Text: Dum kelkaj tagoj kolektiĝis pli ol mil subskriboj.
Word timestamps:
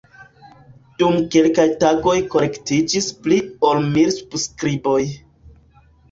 Dum 1.01 1.17
kelkaj 1.33 1.65
tagoj 1.83 2.15
kolektiĝis 2.35 3.09
pli 3.25 3.37
ol 3.73 3.83
mil 3.91 4.09
subskriboj. 4.15 4.99